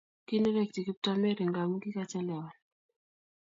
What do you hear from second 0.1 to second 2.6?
Kinerekyi Kiptoo Mary ngamu kikachelewan